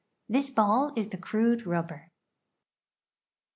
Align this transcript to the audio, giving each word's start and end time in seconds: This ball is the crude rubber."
This 0.27 0.49
ball 0.49 0.93
is 0.95 1.09
the 1.09 1.17
crude 1.17 1.67
rubber." 1.67 2.09